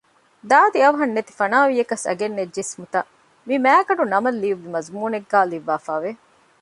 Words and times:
ދާދި 0.49 0.79
އަވަހަށް 0.83 1.15
ނެތިފަނާވިޔަކަސް 1.15 2.05
އަގެއްނެތް 2.07 2.53
ޖިސްމުތައް 2.55 3.09
މި 3.47 3.55
މައިގަނޑުނަމަށް 3.65 4.39
ލިޔުއްވި 4.41 4.69
މަޒުމޫނެއްގައި 4.75 5.47
ލިޔުއްވާފައިވެ 5.51 6.11